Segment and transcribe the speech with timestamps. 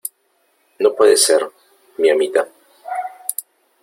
[0.79, 1.47] no puede ser,
[1.97, 2.47] mi amita: